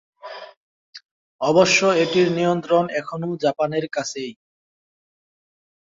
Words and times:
অবশ্য 1.41 1.79
এটির 2.03 2.27
নিয়ন্ত্রণ 2.31 2.85
এখনো 2.99 3.27
জাপানের 3.43 3.85
কাছেই। 3.91 4.31